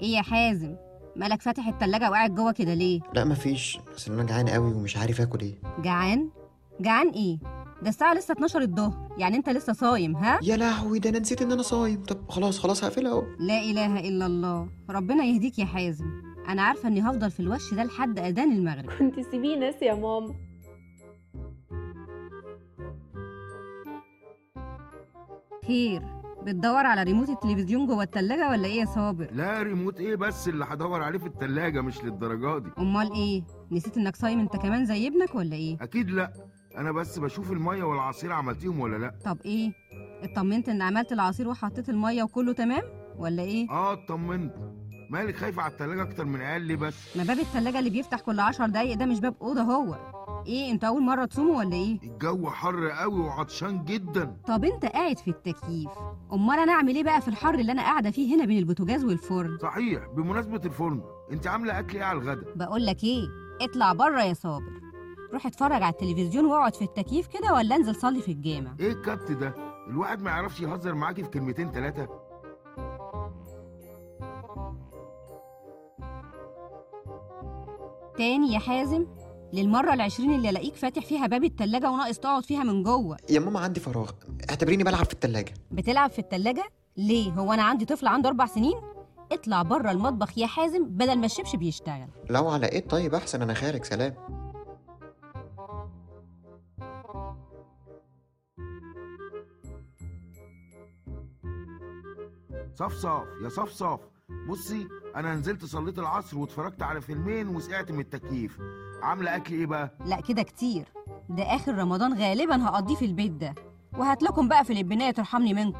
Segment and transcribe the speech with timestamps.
[0.00, 0.76] إيه يا حازم؟
[1.16, 3.78] مالك فاتح التلاجة وقاعد جوه كده ليه؟ لا مفيش.
[3.96, 5.54] بس أنا جعان قوي ومش عارف آكل إيه.
[5.82, 6.30] جعان؟
[6.80, 7.38] جعان إيه؟
[7.82, 11.42] ده الساعة لسه 12 الظهر يعني انت لسه صايم ها؟ يا لهوي ده أنا نسيت
[11.42, 12.02] ان أنا صايم.
[12.02, 13.24] طب خلاص خلاص هقفلها اهو.
[13.38, 14.68] لا إله إلا الله.
[14.90, 16.04] ربنا يهديك يا حازم.
[16.48, 18.90] أنا عارفة إني هفضل في الوش ده لحد أذان المغرب.
[18.98, 20.34] كنت سيبيه ناس يا ماما.
[25.66, 26.02] خير.
[26.42, 30.64] بتدور على ريموت التلفزيون جوه التلاجة ولا إيه يا صابر؟ لا ريموت إيه بس اللي
[30.68, 32.70] هدور عليه في التلاجة مش للدرجة دي.
[32.78, 33.42] أمال إيه؟
[33.72, 36.32] نسيت إنك صايم أنت كمان زي ابنك ولا إيه؟ أكيد لأ.
[36.76, 39.72] أنا بس بشوف المية والعصير عملتيهم ولا لأ؟ طب إيه؟
[40.22, 42.82] اطمنت إن عملت العصير وحطيت المية وكله تمام؟
[43.18, 44.54] ولا إيه؟ آه اطمنت.
[45.10, 48.40] مالك خايفة على التلاجة أكتر من عيال ليه بس؟ ما باب التلاجة اللي بيفتح كل
[48.40, 49.96] عشر دقايق ده مش باب أوضة هو.
[50.46, 54.36] إيه أنت أول مرة تصومه ولا إيه؟ الجو حر قوي وعطشان جدا.
[54.46, 55.90] طب أنت قاعد في التكييف.
[56.32, 59.58] أمال أنا أعمل إيه بقى في الحر اللي أنا قاعدة فيه هنا بين البوتاجاز والفرن؟
[59.62, 63.22] صحيح بمناسبة الفرن أنت عاملة أكل إيه على الغدا؟ بقول لك إيه
[63.62, 64.80] اطلع بره يا صابر.
[65.32, 69.32] روح اتفرج على التلفزيون واقعد في التكييف كده ولا أنزل صلي في الجامع؟ إيه الكبت
[69.32, 69.54] ده؟
[69.88, 72.08] الواحد ما يعرفش يهزر معاكي في كلمتين تلاتة.
[78.16, 79.06] تاني يا حازم؟
[79.52, 83.16] للمرة العشرين اللي ألاقيك فاتح فيها باب التلاجة وناقص تقعد فيها من جوه.
[83.30, 84.10] يا ماما عندي فراغ.
[84.50, 85.54] اعتبريني بلعب في التلاجة.
[85.70, 86.64] بتلعب في التلاجة؟
[86.96, 88.80] ليه؟ هو أنا عندي طفل عنده أربع سنين؟
[89.32, 92.08] اطلع بره المطبخ يا حازم بدل ما الشبشب يشتغل.
[92.30, 93.84] لو على إيه؟ طيب أحسن أنا خارج.
[93.84, 94.14] سلام.
[102.74, 104.00] صفصف يا صفصف
[104.48, 108.58] بصي أنا نزلت صليت العصر واتفرجت على فيلمين وسقعت من التكييف.
[109.02, 110.84] عاملة أكل إيه بقى؟ لا كده كتير.
[111.28, 113.54] ده آخر رمضان غالبا هقضيه في البيت ده.
[113.98, 115.78] وهات لكم بقى في البنايه ترحمني منكم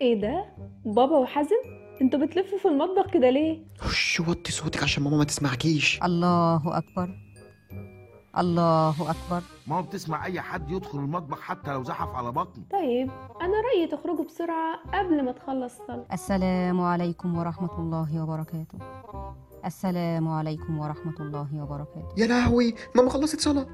[0.00, 0.44] إيه ده؟
[0.84, 1.56] بابا وحازم؟
[2.02, 6.00] أنتوا بتلفوا في المطبخ كده ليه؟ وش وطي صوتك عشان ماما ما تسمعكيش.
[6.04, 7.25] الله أكبر.
[8.38, 9.42] الله أكبر.
[9.66, 12.64] ما هو بتسمع أي حد يدخل المطبخ حتى لو زحف على بطنه.
[12.72, 13.10] طيب
[13.42, 18.78] أنا رأيي تخرجوا بسرعة قبل ما تخلص صلاه السلام عليكم ورحمة الله وبركاته.
[19.64, 22.08] السلام عليكم ورحمة الله وبركاته.
[22.16, 23.66] يا لهوي ماما خلصت صلاة.